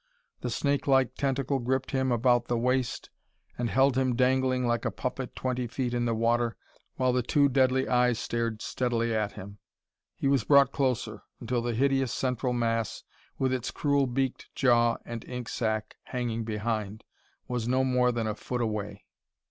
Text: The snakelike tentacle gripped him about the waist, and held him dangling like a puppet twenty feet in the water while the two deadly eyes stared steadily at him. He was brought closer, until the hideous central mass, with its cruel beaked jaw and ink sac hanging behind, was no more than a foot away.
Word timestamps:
The 0.39 0.49
snakelike 0.49 1.13
tentacle 1.13 1.59
gripped 1.59 1.91
him 1.91 2.11
about 2.11 2.47
the 2.47 2.57
waist, 2.57 3.11
and 3.55 3.69
held 3.69 3.95
him 3.95 4.15
dangling 4.15 4.65
like 4.65 4.83
a 4.83 4.89
puppet 4.89 5.35
twenty 5.35 5.67
feet 5.67 5.93
in 5.93 6.05
the 6.05 6.15
water 6.15 6.57
while 6.95 7.13
the 7.13 7.21
two 7.21 7.47
deadly 7.47 7.87
eyes 7.87 8.17
stared 8.17 8.63
steadily 8.63 9.13
at 9.13 9.33
him. 9.33 9.59
He 10.15 10.25
was 10.27 10.43
brought 10.43 10.71
closer, 10.71 11.21
until 11.39 11.61
the 11.61 11.75
hideous 11.75 12.11
central 12.11 12.51
mass, 12.51 13.03
with 13.37 13.53
its 13.53 13.69
cruel 13.69 14.07
beaked 14.07 14.47
jaw 14.55 14.97
and 15.05 15.23
ink 15.25 15.47
sac 15.47 15.95
hanging 16.05 16.45
behind, 16.45 17.03
was 17.47 17.67
no 17.67 17.83
more 17.83 18.11
than 18.11 18.25
a 18.25 18.33
foot 18.33 18.61
away. 18.61 19.05